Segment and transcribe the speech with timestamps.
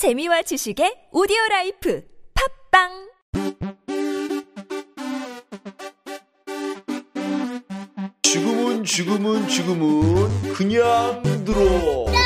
[0.00, 2.02] 재미와 지식의 오디오 라이프
[2.72, 3.10] 팝빵!
[8.22, 12.19] 지금은 지금은 지금은 그냥 들어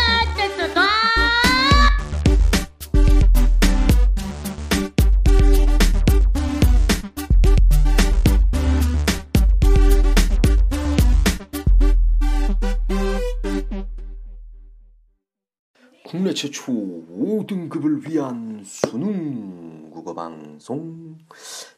[16.35, 21.17] 최초 5등급을 위한 수능 국어 방송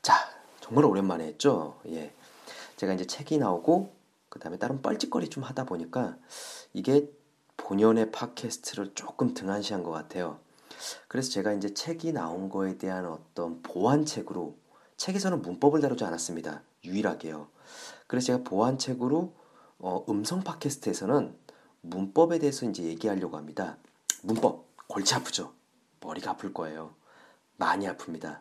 [0.02, 0.14] 자
[0.60, 2.12] 정말 오랜만에 했죠 예
[2.76, 3.94] 제가 이제 책이 나오고
[4.28, 6.16] 그 다음에 다른 뻘짓거리 좀 하다 보니까
[6.72, 7.10] 이게
[7.56, 10.38] 본연의 팟캐스트를 조금 등한시한 것 같아요.
[11.08, 14.56] 그래서 제가 이제 책이 나온 거에 대한 어떤 보완책으로
[14.98, 16.62] 책에서는 문법을 다루지 않았습니다.
[16.84, 17.48] 유일하게요.
[18.06, 19.34] 그래서 제가 보완책으로
[19.78, 21.34] 어, 음성 팟캐스트에서는
[21.80, 23.78] 문법에 대해서 이제 얘기하려고 합니다.
[24.26, 25.52] 문법 골치 아프죠.
[26.00, 26.94] 머리가 아플 거예요.
[27.56, 28.40] 많이 아픕니다.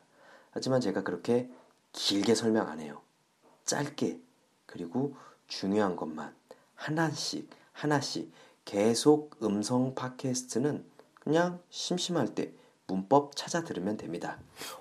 [0.50, 1.50] 하지만 제가 그렇게
[1.94, 3.02] 길게 설명 안 해요.
[3.66, 4.20] 짧게
[4.66, 5.16] 그리고
[5.48, 6.34] 중요한 것만
[6.74, 8.34] 하나씩 하나씩
[8.66, 10.84] 계속 음성 팟캐스트는
[11.20, 12.52] 그냥 심심할 때
[12.88, 14.40] 문법 찾아 들으면 됩니다.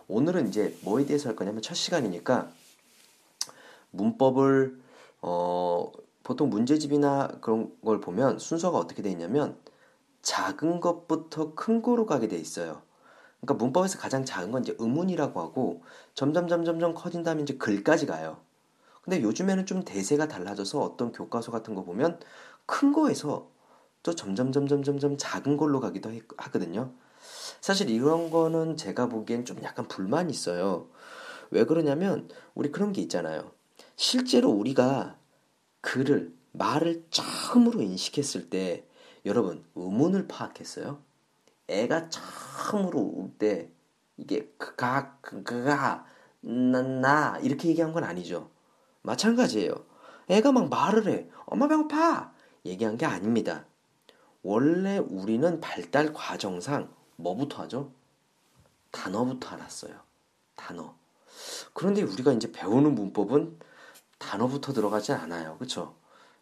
[0.08, 2.50] 오늘은 이제 뭐에 대해서 할 거냐면 첫 시간이니까
[3.90, 4.80] 문법을
[5.20, 9.58] 어 보통 문제집이나 그런 걸 보면 순서가 어떻게 돼 있냐면
[10.24, 12.82] 작은 것부터 큰 거로 가게 돼 있어요.
[13.40, 15.82] 그러니까 문법에서 가장 작은 건 이제 의문이라고 하고
[16.14, 18.38] 점점 점점 점 커진 다음에 이제 글까지 가요.
[19.02, 22.18] 근데 요즘에는 좀 대세가 달라져서 어떤 교과서 같은 거 보면
[22.64, 23.50] 큰 거에서
[24.02, 26.92] 또 점점 점점 점점 작은 걸로 가기도 하거든요.
[27.60, 30.88] 사실 이런 거는 제가 보기엔 좀 약간 불만이 있어요.
[31.50, 33.52] 왜 그러냐면 우리 그런 게 있잖아요.
[33.96, 35.18] 실제로 우리가
[35.82, 38.86] 글을 말을 처음으로 인식했을 때
[39.24, 40.98] 여러분 의문을 파악했어요?
[41.68, 43.70] 애가 처음으로 울 때
[44.16, 46.06] 이게 그가 그가
[46.40, 48.50] 나나 이렇게 얘기한 건 아니죠.
[49.02, 49.72] 마찬가지예요.
[50.28, 51.28] 애가 막 말을 해.
[51.46, 52.32] 엄마 배고파.
[52.64, 53.64] 얘기한 게 아닙니다.
[54.42, 57.92] 원래 우리는 발달 과정상 뭐부터 하죠?
[58.92, 59.94] 단어부터 알았어요.
[60.54, 60.94] 단어.
[61.72, 63.58] 그런데 우리가 이제 배우는 문법은
[64.18, 65.58] 단어부터 들어가지 않아요.
[65.58, 65.96] 그쵸?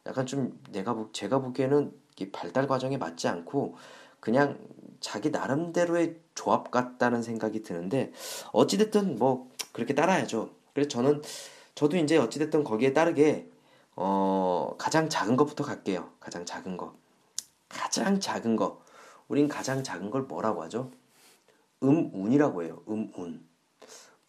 [0.04, 1.98] 약간 좀 내가 제가 보기에는
[2.30, 3.76] 발달 과정에 맞지 않고
[4.20, 4.58] 그냥
[5.00, 8.12] 자기 나름대로의 조합 같다는 생각이 드는데
[8.52, 10.50] 어찌됐든 뭐 그렇게 따라야죠.
[10.72, 11.22] 그래서 저는
[11.74, 13.50] 저도 이제 어찌됐든 거기에 따르게
[13.96, 16.10] 어 가장 작은 것부터 갈게요.
[16.20, 16.94] 가장 작은 거.
[17.68, 18.80] 가장 작은 거.
[19.28, 20.90] 우린 가장 작은 걸 뭐라고 하죠?
[21.82, 22.82] 음운이라고 해요.
[22.88, 23.44] 음운.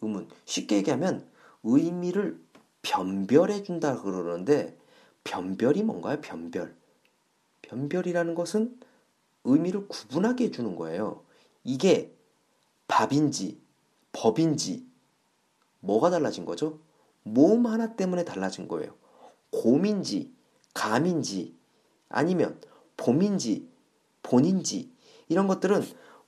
[0.02, 0.28] 음운.
[0.44, 1.28] 쉽게 얘기하면
[1.62, 2.40] 의미를
[2.82, 4.76] 변별해 준다 그러는데
[5.24, 6.20] 변별이 뭔가요?
[6.20, 6.74] 변별.
[7.64, 8.78] 변별이라는 것은
[9.44, 11.24] 의미를 구분하게 해주는 거예요.
[11.64, 12.14] 이게
[12.88, 13.60] 밥인지
[14.12, 14.86] 법인지
[15.80, 16.80] 뭐가 달라진 거죠?
[17.22, 18.94] 모음 하나 때문에 달라진 거예요.
[19.50, 20.34] 곰인지
[20.72, 21.56] 감인지
[22.08, 22.60] 아니면
[22.96, 23.68] 봄인지
[24.22, 24.92] 본인지
[25.28, 25.82] 이런 것들은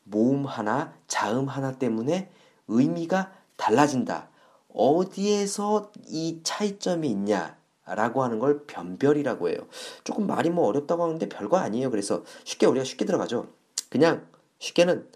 [0.05, 2.31] 모음 하나 자음 하나 때문에
[2.69, 4.31] 의미가 달라진다.
[4.69, 7.56] 어디에서 이 차이점이 있냐?
[7.87, 9.59] 라고 하는 걸 변별이라고 해요.
[10.03, 11.91] 조금 말이 뭐 어렵다고 하는데 별거 아니에요.
[11.91, 13.49] 그래서 쉽게 우리가 쉽게 들어가죠.
[13.89, 14.27] 그냥
[14.59, 15.09] 쉽게는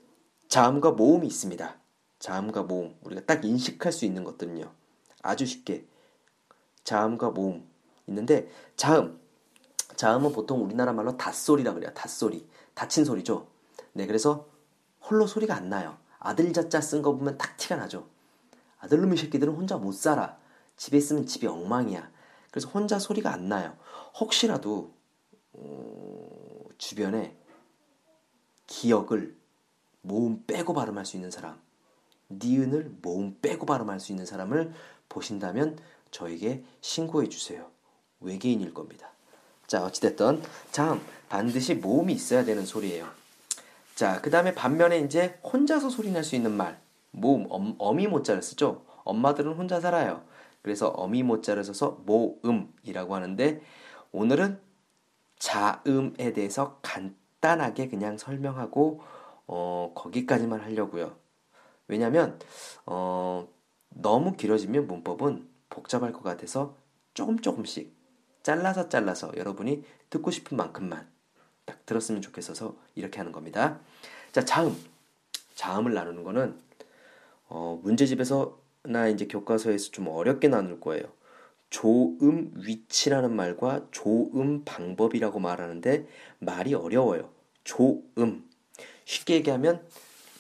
[0.48, 1.76] 자음과 모음이 있습니다.
[2.20, 2.94] 자음과 모음.
[3.02, 4.70] 우리가 딱 인식할 수 있는 것들은요.
[5.22, 5.84] 아주 쉽게.
[6.84, 7.68] 자음과 모음
[8.06, 9.18] 있는데 자음.
[9.96, 11.92] 자음은 보통 우리나라 말로 닷소리라 그래요.
[11.92, 12.48] 닷소리.
[12.74, 13.48] 닫힌 소리죠.
[13.92, 14.46] 네, 그래서
[15.02, 15.98] 홀로 소리가 안 나요.
[16.20, 18.06] 아들 자자 쓴 거 보면 딱 티가 나죠.
[18.78, 20.38] 아들놈의 새끼들은 혼자 못 살아.
[20.76, 22.10] 집에 있으면 집이 엉망이야.
[22.50, 23.76] 그래서 혼자 소리가 안 나요.
[24.18, 24.92] 혹시라도
[25.52, 27.36] 어, 주변에
[28.66, 29.36] 기억을
[30.02, 31.60] 모음 빼고 발음할 수 있는 사람,
[32.30, 34.72] 니은을 모음 빼고 발음할 수 있는 사람을
[35.08, 35.78] 보신다면
[36.10, 37.70] 저에게 신고해 주세요.
[38.20, 39.10] 외계인일 겁니다.
[39.66, 43.08] 자, 어찌됐든 참 반드시 모음이 있어야 되는 소리예요.
[43.94, 46.80] 자, 그 다음에 반면에 이제 혼자서 소리 낼수 있는 말,
[47.10, 48.84] 모음, 엄, 어미 모자를 쓰죠.
[49.04, 50.24] 엄마들은 혼자 살아요.
[50.62, 53.62] 그래서 어미 모자를 써서 모음이라고 하는데
[54.12, 54.60] 오늘은
[55.38, 59.02] 자음에 대해서 간단하게 그냥 설명하고
[59.46, 61.16] 어, 거기까지만 하려고요.
[61.88, 62.38] 왜냐하면
[62.86, 63.48] 어,
[63.88, 66.76] 너무 길어지면 문법은 복잡할 것 같아서
[67.14, 67.94] 조금 조금씩
[68.42, 71.08] 잘라서 잘라서 여러분이 듣고 싶은 만큼만
[71.64, 73.80] 딱 들었으면 좋겠어서 이렇게 하는 겁니다.
[74.32, 74.76] 자, 자음.
[75.54, 76.58] 자음을 나누는 거는
[77.48, 81.04] 어, 문제집에서 나 이제 교과서에서 좀 어렵게 나눌 거예요.
[81.68, 86.06] 조음 위치라는 말과 조음 방법이라고 말하는데
[86.38, 87.32] 말이 어려워요.
[87.62, 88.48] 조음.
[89.04, 89.86] 쉽게 얘기하면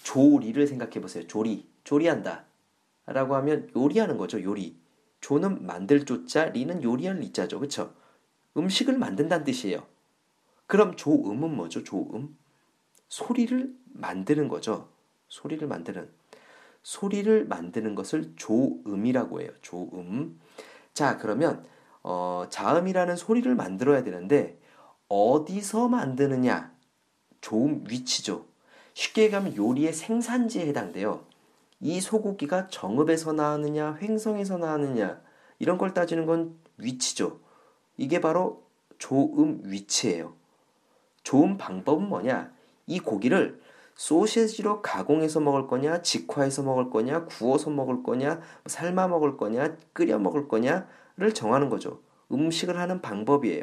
[0.02, 1.26] 조리를 생각해 보세요.
[1.26, 1.68] 조리.
[1.84, 2.46] 조리한다.
[3.06, 4.42] 라고 하면 요리하는 거죠.
[4.42, 4.76] 요리.
[5.20, 7.60] 조는 만들 조자, 리는 요리할 리자죠.
[7.60, 7.94] 그쵸?
[8.56, 9.86] 음식을 만든다는 뜻이에요.
[10.66, 11.84] 그럼 조음은 뭐죠?
[11.84, 12.36] 조음?
[13.08, 14.88] 소리를 만드는 거죠.
[15.28, 16.19] 소리를 만드는.
[16.82, 19.50] 소리를 만드는 것을 조음이라고 해요.
[19.62, 20.40] 조음.
[20.94, 21.64] 자, 그러면
[22.02, 24.58] 어, 자음이라는 소리를 만들어야 되는데
[25.08, 26.72] 어디서 만드느냐?
[27.40, 28.46] 조음 위치죠.
[28.94, 31.24] 쉽게 얘기하면 요리의 생산지에 해당돼요.
[31.80, 35.22] 이 소고기가 정읍에서 나왔느냐, 횡성에서 나왔느냐,
[35.58, 37.40] 이런 걸 따지는 건 위치죠.
[37.96, 38.64] 이게 바로
[38.98, 40.34] 조음 위치예요.
[41.22, 42.52] 좋은 방법은 뭐냐?
[42.86, 43.60] 이 고기를
[44.00, 50.48] 소시지로 가공해서 먹을 거냐, 직화해서 먹을 거냐, 구워서 먹을 거냐, 삶아 먹을 거냐, 끓여 먹을
[50.48, 52.00] 거냐를 정하는 거죠.
[52.32, 53.62] 음식을 하는 방법이에요.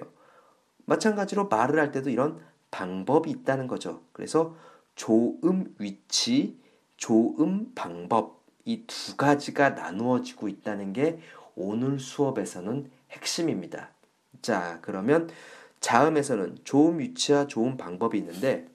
[0.85, 2.39] 마찬가지로 말을 할 때도 이런
[2.69, 4.01] 방법이 있다는 거죠.
[4.13, 4.55] 그래서
[4.93, 6.59] 조음 위치,
[6.97, 11.17] 조음 방법 이 두 가지가 나누어지고 있다는 게
[11.55, 13.89] 오늘 수업에서는 핵심입니다.
[14.43, 15.31] 자, 그러면
[15.79, 18.67] 자음에서는 좋은 위치와 좋은 방법이 있는데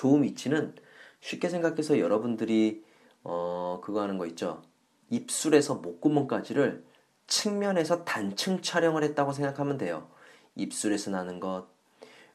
[0.00, 0.74] 좋은 위치는
[1.20, 2.82] 쉽게 생각해서 여러분들이
[3.22, 4.62] 어 그거 하는 거 있죠.
[5.10, 6.82] 입술에서 목구멍까지를
[7.26, 10.08] 측면에서 단층 촬영을 했다고 생각하면 돼요.
[10.54, 11.66] 입술에서 나는 것,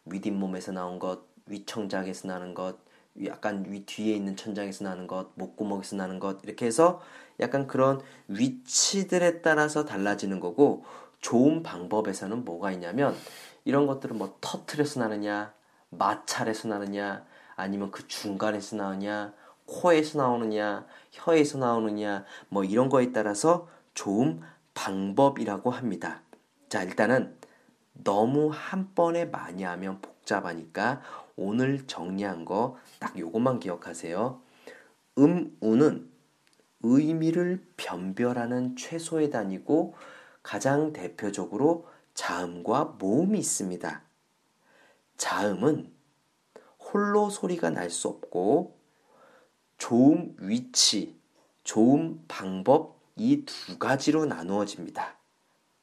[0.05, 2.77] 윗잇몸에서 나온 것, 위청장에서 나는 것,
[3.25, 7.01] 약간 위 뒤에 있는 천장에서 나는 것, 목구멍에서 나는 것 이렇게 해서
[7.39, 10.85] 약간 그런 위치들에 따라서 달라지는 거고
[11.19, 13.15] 좋은 방법에서는 뭐가 있냐면
[13.63, 15.51] 이런 것들은 뭐 터트려서 나느냐,
[15.89, 19.33] 마찰에서 나느냐, 아니면 그 중간에서 나오냐,
[19.65, 24.41] 코에서 나오느냐, 혀에서 나오느냐, 뭐 이런 거에 따라서 좋은
[24.73, 26.21] 방법이라고 합니다.
[26.69, 27.35] 자, 일단은
[27.93, 31.01] 너무 한 번에 많이 하면 복잡하니까
[31.37, 34.41] 오늘 정리한 거 딱 요것만 기억하세요.
[35.19, 36.09] 음, 우는
[36.81, 39.95] 의미를 변별하는 최소의 단위고
[40.43, 44.01] 가장 대표적으로 자음과 모음이 있습니다.
[45.17, 45.93] 자음은
[46.95, 48.73] 홀로 소리가 날 수 없고
[49.77, 51.19] 좋은 위치,
[51.65, 55.17] 좋은 방법 이 두 가지로 나누어집니다.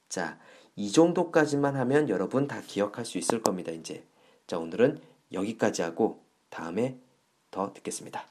[0.09, 0.39] 자,
[0.75, 4.07] 이 정도까지만 하면 여러분 다 기억할 수 있을 겁니다, 이제.
[4.47, 6.99] 자, 오늘은 여기까지 하고 다음에
[7.51, 8.27] 더 듣겠습니다.